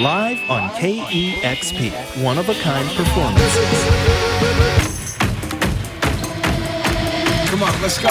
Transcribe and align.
live 0.00 0.40
on 0.50 0.68
KEXP, 0.70 1.92
one 2.22 2.36
of 2.36 2.48
a 2.48 2.54
kind 2.54 2.88
performances. 2.96 3.62
Come 7.46 7.62
on, 7.62 7.70
let's 7.80 8.02
go. 8.02 8.08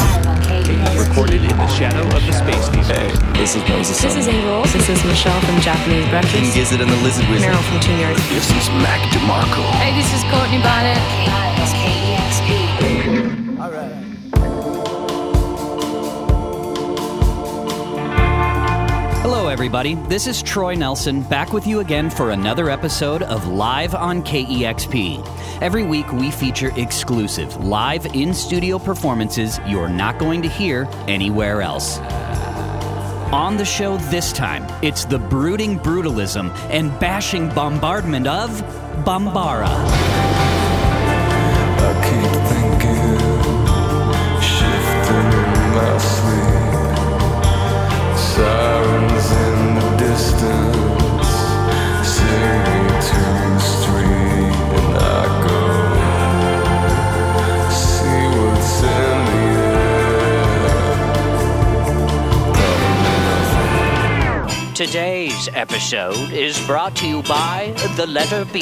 Recorded 0.97 1.41
in 1.43 1.57
the 1.57 1.67
shadow 1.67 2.07
of 2.15 2.25
the 2.25 2.31
space 2.31 2.67
station. 2.67 2.85
Hey, 2.87 3.11
this 3.35 3.55
is 3.57 3.67
Moses. 3.67 4.01
This 4.01 4.15
is 4.15 4.27
Angel. 4.29 4.63
This 4.63 4.87
is 4.87 5.03
Michelle 5.03 5.41
from 5.41 5.59
Japanese 5.59 6.03
King 6.03 6.09
Breakfast. 6.09 6.55
Gizzard 6.55 6.79
and 6.79 6.89
the 6.89 6.95
Lizard 7.03 7.27
Wizard. 7.27 7.49
Merrill 7.49 7.63
from 7.63 7.81
Tune-Yards. 7.81 8.29
This 8.29 8.49
is 8.49 8.69
Mac 8.79 9.01
DeMarco. 9.11 9.63
Hey, 9.83 9.91
this 9.91 10.07
is 10.13 10.23
Courtney 10.31 10.61
Barnett. 10.63 10.95
Bonnet. 11.27 11.53
Hello, 13.59 14.12
everybody. 19.53 19.93
This 19.93 20.25
is 20.25 20.41
Troy 20.41 20.73
Nelson 20.73 21.21
back 21.21 21.53
with 21.53 21.67
you 21.67 21.79
again 21.79 22.09
for 22.09 22.31
another 22.31 22.71
episode 22.71 23.21
of 23.21 23.45
Live 23.45 23.93
on 23.93 24.23
KEXP. 24.23 25.61
Every 25.61 25.83
week, 25.83 26.11
we 26.11 26.31
feature 26.31 26.71
exclusive 26.75 27.55
live 27.63 28.07
in 28.15 28.33
studio 28.33 28.79
performances 28.79 29.59
you're 29.67 29.89
not 29.89 30.17
going 30.17 30.41
to 30.41 30.49
hear 30.49 30.87
anywhere 31.07 31.61
else. 31.61 31.99
On 33.31 33.55
the 33.55 33.63
show 33.63 33.97
this 34.09 34.33
time, 34.33 34.65
it's 34.81 35.05
the 35.05 35.19
brooding 35.19 35.77
brutalism 35.77 36.49
and 36.71 36.89
bashing 36.99 37.49
bombardment 37.49 38.25
of 38.25 38.49
Bambara. 39.05 39.69
I 48.45 48.82
Today's 64.85 65.47
episode 65.53 66.33
is 66.33 66.59
brought 66.67 66.93
to 66.97 67.07
you 67.07 67.23
by 67.23 67.73
the 67.95 68.05
letter 68.05 68.43
B. 68.43 68.59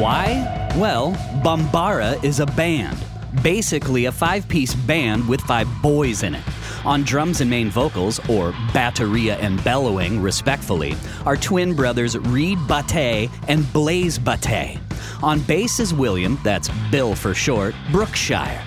Why? 0.00 0.72
Well, 0.76 1.12
Bambara 1.44 2.22
is 2.24 2.40
a 2.40 2.46
band. 2.46 2.98
Basically, 3.44 4.06
a 4.06 4.12
five 4.12 4.48
piece 4.48 4.74
band 4.74 5.28
with 5.28 5.40
five 5.42 5.68
boys 5.82 6.24
in 6.24 6.34
it. 6.34 6.42
On 6.84 7.04
drums 7.04 7.40
and 7.40 7.48
main 7.48 7.70
vocals, 7.70 8.18
or 8.28 8.50
batteria 8.72 9.36
and 9.36 9.62
bellowing, 9.62 10.20
respectfully, 10.20 10.96
are 11.24 11.36
twin 11.36 11.76
brothers 11.76 12.18
Reid 12.18 12.58
Bateh 12.58 13.30
and 13.46 13.72
Blaze 13.72 14.18
Bateh. 14.18 14.80
On 15.22 15.38
bass 15.42 15.78
is 15.78 15.94
William, 15.94 16.40
that's 16.42 16.70
Bill 16.90 17.14
for 17.14 17.34
short, 17.34 17.72
Brookshire. 17.92 18.60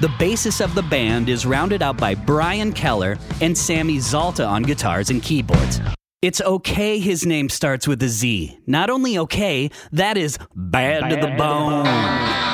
The 0.00 0.14
basis 0.16 0.60
of 0.60 0.76
the 0.76 0.82
band 0.82 1.28
is 1.28 1.44
rounded 1.44 1.82
out 1.82 1.96
by 1.96 2.14
Brian 2.14 2.72
Keller 2.72 3.18
and 3.40 3.58
Sammy 3.58 3.96
Zalta 3.96 4.48
on 4.48 4.62
guitars 4.62 5.10
and 5.10 5.20
keyboards. 5.20 5.80
It's 6.22 6.40
okay 6.40 7.00
his 7.00 7.26
name 7.26 7.48
starts 7.48 7.88
with 7.88 8.00
a 8.04 8.08
Z. 8.08 8.60
Not 8.64 8.90
only 8.90 9.18
okay, 9.18 9.72
that 9.90 10.16
is 10.16 10.38
bad, 10.54 11.10
to 11.10 11.16
the 11.16 11.34
bone. 11.36 12.47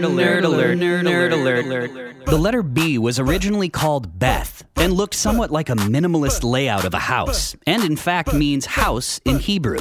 Nerd 0.00 0.04
alert, 0.04 0.44
alert, 0.44 0.78
nerd 0.78 1.32
alert. 1.32 2.26
The 2.26 2.38
letter 2.38 2.62
B 2.62 2.98
was 2.98 3.18
originally 3.18 3.68
called 3.68 4.18
Beth 4.18 4.64
and 4.76 4.92
looked 4.92 5.14
somewhat 5.14 5.50
like 5.50 5.68
a 5.68 5.74
minimalist 5.74 6.42
layout 6.42 6.84
of 6.84 6.94
a 6.94 6.98
house, 6.98 7.54
and 7.66 7.84
in 7.84 7.96
fact 7.96 8.32
means 8.32 8.64
house 8.64 9.20
in 9.24 9.38
Hebrew. 9.38 9.80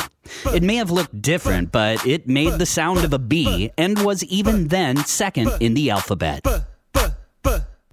It 0.53 0.63
may 0.63 0.75
have 0.75 0.91
looked 0.91 1.21
different, 1.21 1.71
but 1.71 2.05
it 2.05 2.27
made 2.27 2.53
the 2.53 2.65
sound 2.65 3.03
of 3.03 3.13
a 3.13 3.19
B 3.19 3.71
and 3.77 4.03
was 4.03 4.23
even 4.25 4.67
then 4.67 4.97
second 4.97 5.51
in 5.59 5.73
the 5.75 5.91
alphabet. 5.91 6.45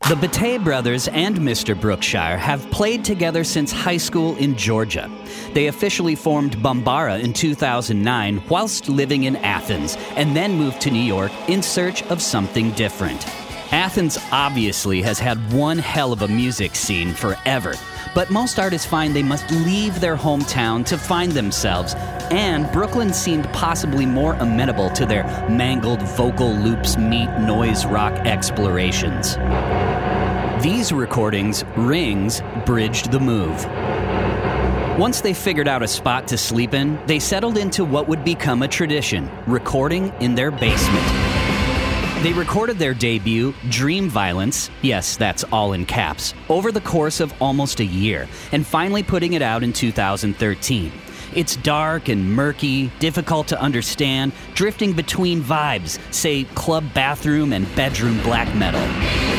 The 0.08 0.14
Bateh 0.14 0.64
brothers 0.64 1.06
and 1.08 1.36
Mr. 1.36 1.78
Brookshire 1.78 2.38
have 2.38 2.70
played 2.70 3.04
together 3.04 3.44
since 3.44 3.70
high 3.70 3.98
school 3.98 4.36
in 4.36 4.56
Georgia. 4.56 5.10
They 5.52 5.66
officially 5.66 6.14
formed 6.14 6.56
Bambara 6.62 7.19
in 7.19 7.34
2009 7.34 8.42
whilst 8.48 8.88
living 8.88 9.24
in 9.24 9.36
Athens 9.36 9.98
and 10.16 10.34
then 10.34 10.54
moved 10.54 10.80
to 10.80 10.91
New 10.91 11.02
York 11.02 11.30
in 11.46 11.62
search 11.62 12.02
of 12.04 12.22
something 12.22 12.70
different. 12.70 13.26
Athens 13.70 14.16
obviously 14.32 15.02
has 15.02 15.19
had 15.19 15.52
one 15.52 15.76
hell 15.76 16.14
of 16.14 16.22
a 16.22 16.28
music 16.28 16.75
scene 16.75 17.12
forever, 17.12 17.75
but 18.14 18.30
most 18.30 18.58
artists 18.58 18.86
find 18.86 19.14
they 19.14 19.22
must 19.22 19.50
leave 19.50 20.00
their 20.00 20.16
hometown 20.16 20.86
to 20.86 20.96
find 20.96 21.32
themselves, 21.32 21.94
and 22.30 22.72
Brooklyn 22.72 23.12
seemed 23.12 23.44
possibly 23.52 24.06
more 24.06 24.32
amenable 24.36 24.88
to 24.90 25.04
their 25.04 25.25
mangled 25.50 26.00
vocal 26.00 26.50
loops 26.50 26.96
meet 26.96 27.28
noise 27.40 27.84
rock 27.84 28.14
explorations. 28.26 29.36
These 30.62 30.92
recordings, 30.92 31.64
Rings, 31.76 32.42
bridged 32.66 33.12
the 33.12 33.20
move. 33.20 33.64
Once 34.98 35.20
they 35.20 35.32
figured 35.32 35.69
out 35.69 35.84
a 35.84 35.86
spot 35.86 36.26
to 36.26 36.36
sleep 36.36 36.74
in, 36.74 36.98
they 37.06 37.20
settled 37.20 37.56
into 37.56 37.84
what 37.84 38.08
would 38.08 38.24
become 38.24 38.62
a 38.62 38.69
tradition 38.69 39.30
recording 39.46 40.12
in 40.19 40.34
their 40.34 40.50
basement. 40.50 41.06
They 42.24 42.32
recorded 42.32 42.76
their 42.76 42.92
debut, 42.92 43.54
Dream 43.69 44.08
Violence, 44.08 44.69
yes, 44.82 45.16
that's 45.16 45.44
all 45.44 45.74
in 45.74 45.86
caps, 45.86 46.34
over 46.48 46.72
the 46.72 46.80
course 46.80 47.20
of 47.20 47.32
almost 47.40 47.78
a 47.78 47.84
year, 47.84 48.26
and 48.50 48.66
finally 48.66 49.04
putting 49.04 49.34
it 49.34 49.42
out 49.42 49.62
in 49.62 49.72
2013. 49.72 50.90
It's 51.36 51.54
dark 51.54 52.08
and 52.08 52.32
murky, 52.32 52.90
difficult 52.98 53.46
to 53.48 53.60
understand, 53.60 54.32
drifting 54.54 54.92
between 54.92 55.40
vibes, 55.40 56.00
say 56.12 56.42
club 56.56 56.84
bathroom 56.94 57.52
and 57.52 57.72
bedroom 57.76 58.20
black 58.25 58.52
metal. 58.56 59.38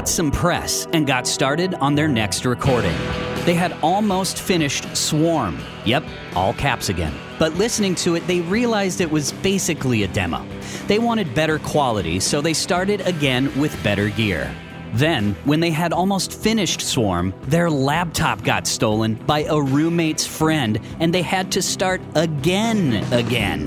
Got 0.00 0.08
some 0.08 0.30
press 0.30 0.86
and 0.94 1.06
got 1.06 1.26
started 1.26 1.74
on 1.74 1.94
their 1.94 2.08
next 2.08 2.46
recording. 2.46 2.96
They 3.44 3.52
had 3.52 3.76
almost 3.82 4.40
finished 4.40 4.96
Swarm. 4.96 5.58
Yep, 5.84 6.04
all 6.34 6.54
caps 6.54 6.88
again. 6.88 7.12
But 7.38 7.52
listening 7.56 7.94
to 7.96 8.14
it, 8.14 8.26
they 8.26 8.40
realized 8.40 9.02
it 9.02 9.10
was 9.10 9.32
basically 9.32 10.04
a 10.04 10.08
demo. 10.08 10.42
They 10.86 10.98
wanted 10.98 11.34
better 11.34 11.58
quality, 11.58 12.18
so 12.18 12.40
they 12.40 12.54
started 12.54 13.02
again 13.02 13.52
with 13.60 13.76
better 13.84 14.08
gear. 14.08 14.50
Then, 14.94 15.34
when 15.44 15.60
they 15.60 15.70
had 15.70 15.92
almost 15.92 16.32
finished 16.32 16.80
Swarm, 16.80 17.34
their 17.42 17.68
laptop 17.68 18.42
got 18.42 18.66
stolen 18.66 19.16
by 19.26 19.42
a 19.42 19.60
roommate's 19.60 20.26
friend, 20.26 20.80
and 20.98 21.12
they 21.12 21.20
had 21.20 21.52
to 21.52 21.60
start 21.60 22.00
again, 22.14 23.04
again. 23.12 23.66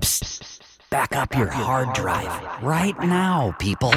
Psst, 0.00 0.60
back 0.90 1.16
up 1.16 1.34
your 1.34 1.48
hard 1.48 1.94
drive 1.94 2.62
right 2.62 2.98
now, 3.00 3.56
people. 3.58 3.94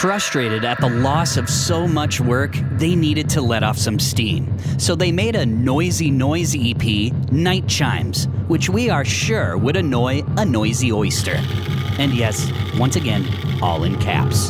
Frustrated 0.00 0.64
at 0.64 0.80
the 0.80 0.88
loss 0.88 1.36
of 1.36 1.46
so 1.46 1.86
much 1.86 2.22
work, 2.22 2.56
they 2.78 2.96
needed 2.96 3.28
to 3.28 3.42
let 3.42 3.62
off 3.62 3.76
some 3.76 3.98
steam. 3.98 4.50
So 4.78 4.94
they 4.94 5.12
made 5.12 5.36
a 5.36 5.44
noisy 5.44 6.10
noise 6.10 6.56
EP, 6.58 7.12
Night 7.30 7.68
Chimes, 7.68 8.24
which 8.48 8.70
we 8.70 8.88
are 8.88 9.04
sure 9.04 9.58
would 9.58 9.76
annoy 9.76 10.22
a 10.38 10.44
noisy 10.46 10.90
oyster. 10.90 11.34
And 11.98 12.14
yes, 12.14 12.50
once 12.78 12.96
again, 12.96 13.26
all 13.60 13.84
in 13.84 14.00
caps. 14.00 14.48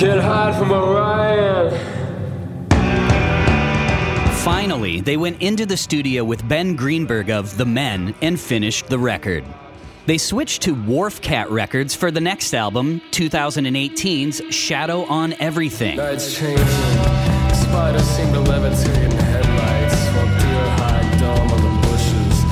Can't 0.00 0.22
hide 0.22 0.58
from 0.58 0.72
Orion. 0.72 1.78
Finally, 4.36 5.02
they 5.02 5.18
went 5.18 5.42
into 5.42 5.66
the 5.66 5.76
studio 5.76 6.24
with 6.24 6.48
Ben 6.48 6.74
Greenberg 6.74 7.28
of 7.28 7.54
The 7.58 7.66
Men 7.66 8.14
and 8.22 8.40
finished 8.40 8.86
the 8.86 8.98
record. 8.98 9.44
They 10.08 10.16
switched 10.16 10.62
to 10.62 10.72
Wharf 10.72 11.20
Cat 11.20 11.50
Records 11.50 11.94
for 11.94 12.10
the 12.10 12.18
next 12.18 12.54
album, 12.54 13.02
2018's 13.10 14.40
Shadow 14.54 15.04
on 15.04 15.34
Everything. 15.34 15.98
Nights 15.98 16.34
changing. 16.34 16.64
Spiders 17.52 18.04
seem 18.04 18.32
to 18.32 18.40
levitate 18.40 19.04
in 19.04 19.10
headlights. 19.10 20.08
Through 20.40 20.56
a 20.56 20.70
high 20.70 21.18
dome 21.18 21.52
of 21.52 21.60
the 21.60 21.86
bushes. 21.86 22.42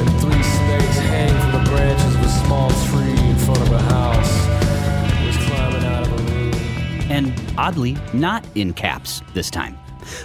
And 0.00 0.20
three 0.22 0.42
snakes 0.42 0.98
hang 1.00 1.38
from 1.38 1.62
the 1.62 1.70
branches 1.70 2.14
of 2.14 2.22
a 2.22 2.28
small 2.46 2.70
tree 2.86 3.28
in 3.28 3.36
front 3.36 3.60
of 3.60 3.72
a 3.72 3.82
house. 3.82 5.26
Was 5.26 5.36
climbing 5.44 5.84
out 5.84 6.06
of 6.06 7.10
and 7.10 7.34
oddly, 7.58 7.98
not 8.14 8.42
in 8.54 8.72
caps 8.72 9.20
this 9.34 9.50
time, 9.50 9.74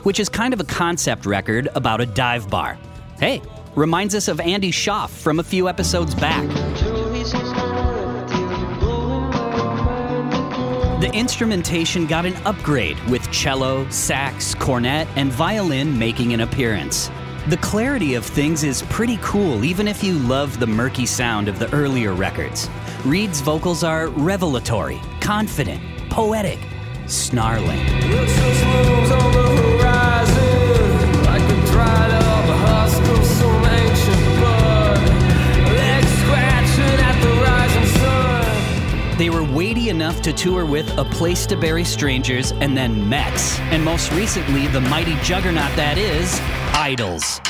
which 0.03 0.21
is 0.21 0.29
kind 0.29 0.53
of 0.53 0.61
a 0.61 0.63
concept 0.63 1.25
record 1.25 1.67
about 1.75 1.99
a 1.99 2.05
dive 2.05 2.49
bar. 2.49 2.77
Hey, 3.19 3.41
reminds 3.77 4.15
us 4.15 4.27
of 4.27 4.39
Andy 4.39 4.71
Shauf 4.71 5.09
from 5.09 5.39
a 5.39 5.43
few 5.43 5.69
episodes 5.69 6.15
back. 6.15 6.47
The 10.99 11.11
instrumentation 11.13 12.07
got 12.07 12.25
an 12.25 12.33
upgrade 12.37 12.99
with 13.07 13.29
cello, 13.31 13.87
sax, 13.89 14.55
cornet, 14.55 15.07
and 15.15 15.31
violin 15.31 15.97
making 15.97 16.33
an 16.33 16.41
appearance. 16.41 17.11
The 17.49 17.57
clarity 17.57 18.15
of 18.15 18.25
things 18.25 18.63
is 18.63 18.81
pretty 18.83 19.19
cool, 19.21 19.63
even 19.63 19.87
if 19.87 20.03
you 20.03 20.13
love 20.19 20.59
the 20.59 20.67
murky 20.67 21.05
sound 21.05 21.47
of 21.47 21.59
the 21.59 21.71
earlier 21.71 22.13
records. 22.13 22.69
Reid's 23.05 23.41
vocals 23.41 23.83
are 23.83 24.07
revelatory, 24.07 24.99
confident, 25.21 25.81
poetic, 26.09 26.59
snarling. 27.05 27.85
They 39.17 39.31
were 39.31 39.43
weighty 39.43 39.89
enough 39.89 40.21
to 40.21 40.31
tour 40.31 40.63
with 40.63 40.95
A 40.99 41.03
Place 41.03 41.47
to 41.47 41.57
Bury 41.57 41.83
Strangers 41.83 42.51
and 42.51 42.77
then 42.77 43.09
Metz, 43.09 43.59
and 43.71 43.83
most 43.83 44.11
recently, 44.11 44.67
the 44.67 44.81
mighty 44.81 45.15
juggernaut 45.23 45.75
that 45.75 45.97
is 45.97 46.39
IDLES. 46.73 47.41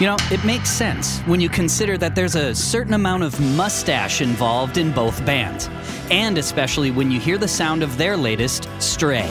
You 0.00 0.06
know, 0.06 0.16
it 0.30 0.42
makes 0.46 0.70
sense 0.70 1.20
when 1.20 1.42
you 1.42 1.50
consider 1.50 1.98
that 1.98 2.14
there's 2.14 2.36
a 2.36 2.54
certain 2.54 2.94
amount 2.94 3.22
of 3.22 3.38
mustache 3.54 4.22
involved 4.22 4.78
in 4.78 4.92
both 4.92 5.22
bands, 5.26 5.68
and 6.10 6.38
especially 6.38 6.90
when 6.90 7.10
you 7.10 7.20
hear 7.20 7.36
the 7.36 7.46
sound 7.46 7.82
of 7.82 7.98
their 7.98 8.16
latest, 8.16 8.66
Stray. 8.78 9.30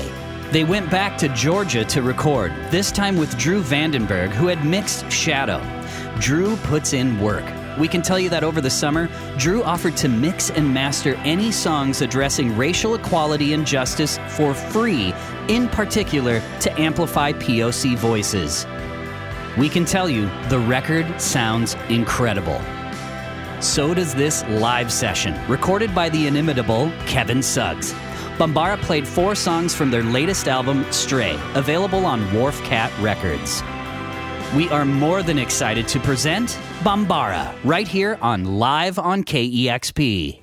They 0.51 0.63
went 0.63 0.91
back 0.91 1.17
to 1.17 1.27
Georgia 1.29 1.83
to 1.85 2.03
record, 2.03 2.53
this 2.69 2.91
time 2.91 3.17
with 3.17 3.35
Drew 3.39 3.63
Vandenberg, 3.63 4.29
who 4.29 4.45
had 4.45 4.63
mixed 4.63 5.11
Shadow. 5.11 5.59
Drew 6.19 6.55
puts 6.57 6.93
in 6.93 7.19
work. 7.19 7.45
We 7.79 7.87
can 7.87 8.01
tell 8.01 8.19
you 8.19 8.29
that 8.29 8.43
over 8.43 8.61
the 8.61 8.69
summer, 8.69 9.09
Drew 9.37 9.63
offered 9.63 9.95
to 9.97 10.09
mix 10.09 10.49
and 10.49 10.73
master 10.73 11.15
any 11.23 11.51
songs 11.51 12.01
addressing 12.01 12.55
racial 12.57 12.95
equality 12.95 13.53
and 13.53 13.65
justice 13.65 14.19
for 14.29 14.53
free, 14.53 15.13
in 15.47 15.67
particular 15.69 16.41
to 16.59 16.79
amplify 16.79 17.33
POC 17.33 17.97
voices. 17.97 18.65
We 19.57 19.69
can 19.69 19.85
tell 19.85 20.09
you 20.09 20.29
the 20.49 20.59
record 20.59 21.19
sounds 21.19 21.75
incredible. 21.89 22.61
So 23.61 23.93
does 23.93 24.15
this 24.15 24.43
live 24.45 24.91
session, 24.91 25.39
recorded 25.47 25.93
by 25.93 26.09
the 26.09 26.27
inimitable 26.27 26.91
Kevin 27.05 27.43
Suggs. 27.43 27.93
Bambara 28.37 28.77
played 28.81 29.07
four 29.07 29.35
songs 29.35 29.75
from 29.75 29.91
their 29.91 30.03
latest 30.03 30.47
album, 30.47 30.83
Stray, 30.91 31.37
available 31.53 32.05
on 32.05 32.33
Wharf 32.33 32.59
Cat 32.63 32.91
Records. 32.99 33.61
We 34.55 34.67
are 34.67 34.83
more 34.83 35.23
than 35.23 35.39
excited 35.39 35.87
to 35.87 35.99
present 36.01 36.59
Bambara 36.83 37.55
right 37.63 37.87
here 37.87 38.17
on 38.21 38.59
Live 38.59 38.99
on 38.99 39.23
KEXP. 39.23 40.40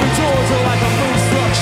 The 0.00 0.08
doors 0.16 0.50
like 0.64 0.82
a 0.82 0.90
moonstruck. 0.98 1.52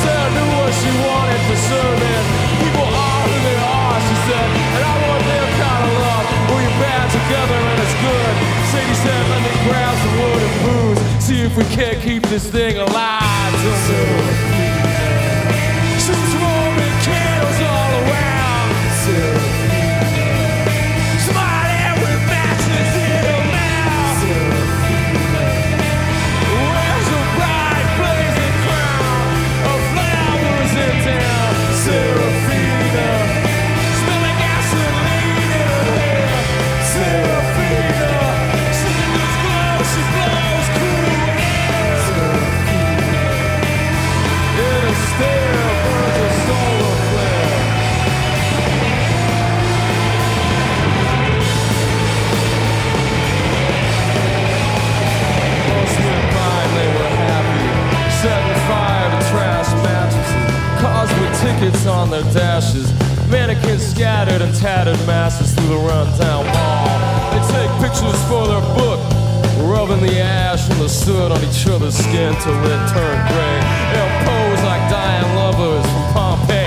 Said 0.00 0.16
I 0.16 0.28
knew 0.36 0.48
what 0.60 0.72
she 0.80 0.90
wanted 1.08 1.40
for 1.48 1.58
serving. 1.68 2.24
People 2.62 2.88
are 2.88 3.22
who 3.26 3.36
they 3.48 3.58
are, 3.58 3.98
she 4.06 4.16
said. 4.28 4.48
And 4.76 4.82
I 4.84 4.94
want 5.08 5.22
their 5.24 5.48
kind 5.60 5.82
of 5.88 5.94
love. 6.04 6.26
Together 7.10 7.58
and 7.70 7.80
it's 7.82 7.96
good. 8.06 8.34
Said, 8.70 9.26
wood 10.20 10.42
and 10.42 10.56
booze. 10.64 11.00
See 11.24 11.40
if 11.42 11.56
we 11.56 11.64
can't 11.74 12.00
keep 12.00 12.22
this 12.24 12.46
thing 12.48 12.76
alive. 12.76 13.52
Noon. 13.88 14.59
On 62.00 62.08
their 62.08 62.24
dashes. 62.32 62.88
Mannequins 63.28 63.84
scattered 63.84 64.40
in 64.40 64.52
tattered 64.54 64.98
masses 65.06 65.54
through 65.54 65.68
the 65.68 65.76
rundown 65.76 66.46
mall. 66.46 66.88
They 67.30 67.42
take 67.52 67.70
pictures 67.84 68.20
for 68.24 68.48
their 68.48 68.64
book. 68.74 69.00
Rubbing 69.68 70.00
the 70.00 70.18
ash 70.18 70.68
and 70.70 70.80
the 70.80 70.88
soot 70.88 71.30
on 71.30 71.44
each 71.44 71.66
other's 71.66 71.94
skin 71.94 72.32
till 72.40 72.56
it 72.72 72.82
turned 72.88 73.22
gray. 73.28 73.58
They'll 73.92 74.16
pose 74.24 74.62
like 74.64 74.84
dying 74.88 75.28
lovers 75.36 75.84
from 75.92 76.12
Pompeii. 76.14 76.59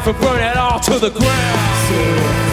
Life 0.00 0.14
and 0.14 0.20
burn 0.20 0.42
it 0.42 0.56
all 0.56 0.80
to 0.80 0.98
the 0.98 1.10
ground. 1.10 2.49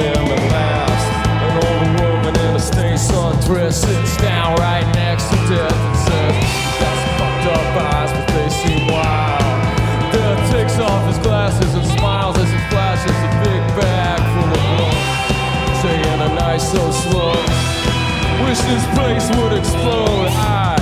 them 0.00 0.26
at 0.32 0.42
last. 0.52 1.06
An 1.44 1.52
old 1.68 1.88
woman 2.00 2.34
in 2.46 2.56
a 2.56 2.60
stained 2.60 2.98
sundress 2.98 3.84
sits 3.84 4.16
down 4.16 4.56
right 4.56 4.86
next 4.94 5.28
to 5.30 5.36
death 5.52 5.72
and 5.72 5.96
says, 6.08 6.36
That's 6.80 7.02
fucked 7.18 7.46
up 7.54 7.66
eyes, 7.92 8.10
but 8.16 8.26
they 8.32 8.48
seem 8.48 8.86
wild. 8.88 9.60
Death 10.12 10.40
takes 10.50 10.78
off 10.78 11.06
his 11.06 11.18
glasses 11.18 11.74
and 11.74 11.86
smiles 11.98 12.36
as 12.38 12.50
he 12.50 12.60
flashes 12.72 13.16
a 13.28 13.30
big 13.44 13.62
bag 13.78 14.18
full 14.32 14.50
of 14.50 14.62
blood, 14.76 14.98
saying 15.82 16.20
a 16.28 16.30
night 16.34 16.60
so 16.60 16.82
slow. 16.90 17.36
Wish 18.44 18.60
this 18.72 18.84
place 18.96 19.26
would 19.36 19.52
explode. 19.52 20.28
I 20.32 20.79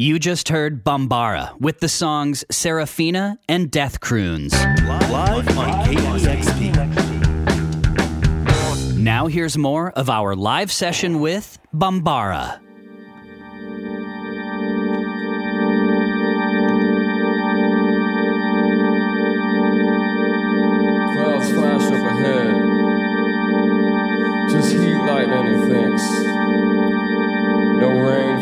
You 0.00 0.18
just 0.18 0.48
heard 0.48 0.82
Bambara 0.82 1.60
with 1.60 1.80
the 1.80 1.88
songs 1.90 2.42
Serafina 2.50 3.38
and 3.46 3.70
Death 3.70 4.00
Croons. 4.00 4.54
Live, 4.54 5.10
live 5.10 5.58
on 5.58 5.84
KEXP. 5.84 6.72
Now 8.96 9.26
here's 9.26 9.58
more 9.58 9.90
of 9.90 10.08
our 10.08 10.34
live 10.34 10.72
session 10.72 11.20
with 11.20 11.58
Bambara. 11.74 12.60
Clouds 21.12 21.52
flash 21.52 21.92
up 21.92 22.10
ahead. 22.10 22.54
Just 24.50 24.72
heat 24.72 24.96
lightning 24.96 25.46
and 25.46 25.70
things. 25.70 26.02
No 27.82 27.90
rain 28.00 28.39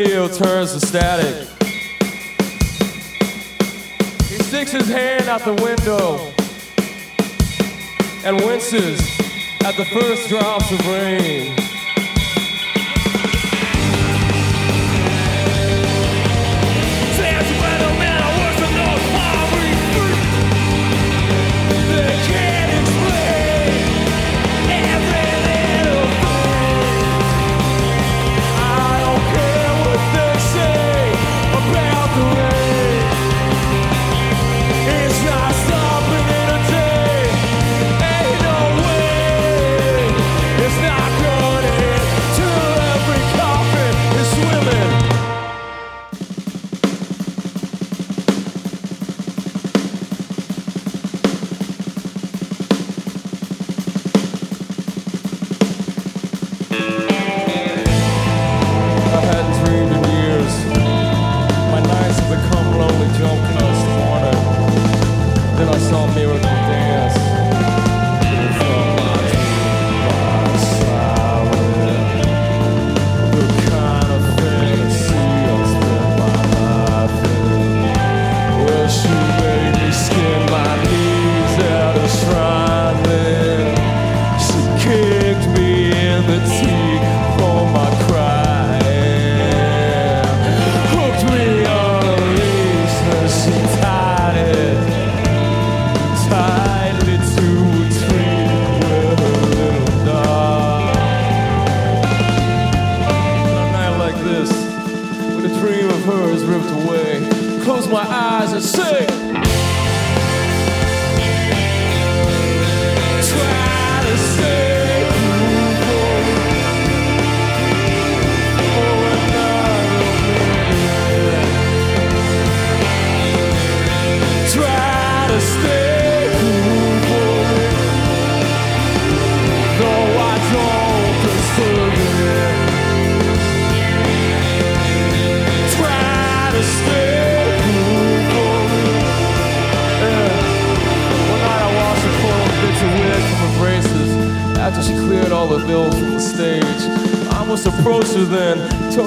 radio 0.00 0.28
turns 0.28 0.72
to 0.72 0.80
static. 0.80 1.46
He 4.30 4.38
sticks 4.42 4.72
his 4.72 4.88
hand 4.88 5.28
out 5.28 5.44
the 5.44 5.52
window 5.62 6.32
and 8.24 8.42
winces 8.46 8.98
at 9.62 9.76
the 9.76 9.84
first 9.92 10.30
drops 10.30 10.72
of 10.72 10.86
rain. 10.86 11.69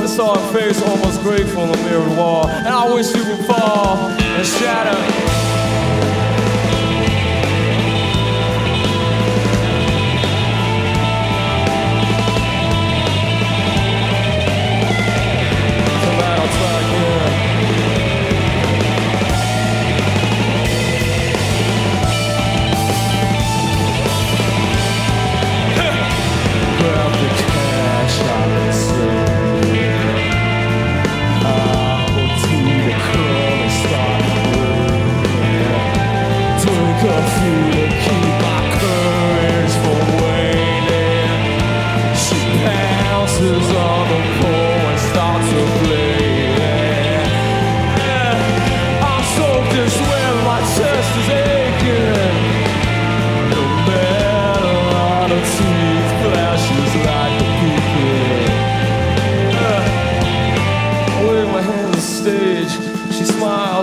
I 0.01 0.05
saw 0.07 0.33
a 0.33 0.53
face, 0.53 0.81
almost 0.81 1.21
grateful 1.21 1.63
in 1.63 1.71
the 1.71 1.77
mirror 1.83 2.09
wall. 2.17 2.47
And 2.49 2.67
I 2.67 2.91
wish 2.93 3.13
you 3.13 3.23
would 3.25 3.45
fall 3.45 4.09
and 4.09 4.45
shatter. 4.45 5.22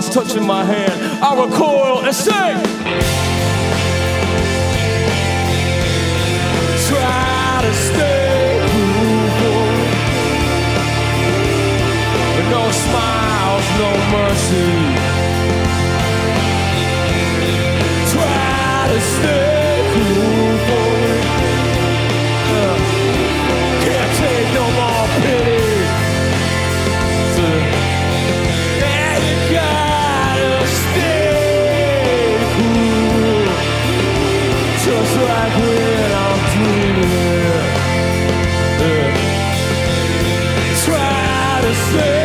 touching 0.09 0.45
my 0.45 0.63
hand. 0.63 1.23
I 1.23 1.33
recoil 1.35 2.05
and 2.05 2.15
say, 2.15 2.53
Try 6.87 7.61
to 7.61 7.73
stay 7.73 8.65
cool, 8.71 9.27
but 12.35 12.45
no 12.55 12.63
smiles, 12.85 13.67
no 13.81 13.91
mercy. 14.17 14.71
Try 18.11 18.87
to 18.93 19.01
stay. 19.01 19.50
Yeah. 37.11 37.81
Try 40.85 41.61
to 41.63 41.73
say 41.91 42.20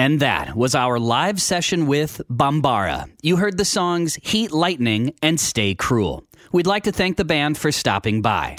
And 0.00 0.20
that 0.20 0.56
was 0.56 0.74
our 0.74 0.98
live 0.98 1.42
session 1.42 1.86
with 1.86 2.22
Bambara. 2.30 3.10
You 3.20 3.36
heard 3.36 3.58
the 3.58 3.66
songs 3.66 4.14
Heat 4.22 4.50
Lightning 4.50 5.12
and 5.20 5.38
Stay 5.38 5.74
Cruel. 5.74 6.24
We'd 6.52 6.66
like 6.66 6.84
to 6.84 6.90
thank 6.92 7.18
the 7.18 7.24
band 7.26 7.58
for 7.58 7.70
stopping 7.70 8.22
by. 8.22 8.56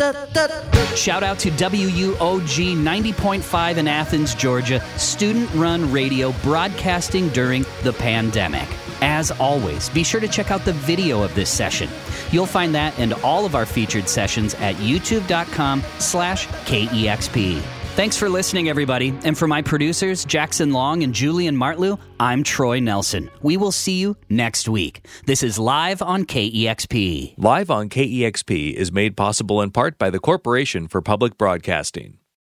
Shout 0.95 1.23
out 1.23 1.39
to 1.39 1.49
WUOG 1.49 2.77
90.5 2.77 3.77
in 3.77 3.88
Athens, 3.88 4.36
Georgia, 4.36 4.88
student 4.99 5.51
run 5.56 5.91
radio 5.91 6.32
broadcasting 6.43 7.30
during 7.30 7.65
the 7.82 7.93
pandemic. 7.93 8.69
As 9.01 9.32
always, 9.32 9.89
be 9.89 10.04
sure 10.04 10.21
to 10.21 10.27
check 10.27 10.51
out 10.51 10.63
the 10.63 10.73
video 10.73 11.23
of 11.23 11.34
this 11.34 11.49
session. 11.49 11.89
You'll 12.30 12.45
find 12.45 12.75
that 12.75 12.99
and 12.99 13.13
all 13.23 13.47
of 13.47 13.56
our 13.56 13.65
featured 13.65 14.08
sessions 14.08 14.54
at 14.60 14.75
youtube.com 14.75 15.82
slash 15.97 16.47
KEXP. 16.67 17.81
Thanks 17.97 18.15
for 18.15 18.30
listening, 18.30 18.69
everybody. 18.69 19.13
And 19.25 19.38
for 19.38 19.49
my 19.49 19.62
producers, 19.62 20.23
Jackson 20.23 20.71
Long 20.71 21.04
and 21.04 21.13
Julian 21.13 21.58
Martlew, 21.58 21.99
I'm 22.21 22.41
Troy 22.41 22.80
Nelson. 22.80 23.30
We 23.41 23.58
will 23.58 23.73
see 23.73 23.99
you 23.99 24.15
next 24.30 24.69
week. 24.69 25.06
This 25.25 25.43
is 25.43 25.60
Live 25.60 26.01
on 26.01 26.23
KEXP. 26.23 27.34
Live 27.38 27.69
on 27.69 27.89
KEXP 27.89 28.73
is 28.75 28.93
made 28.93 29.17
possible 29.17 29.62
in 29.62 29.71
part 29.71 29.97
by 29.97 30.10
the 30.10 30.19
Corporation 30.19 30.88
for 30.88 31.01
Public 31.01 31.38
Broadcasting. 31.38 32.21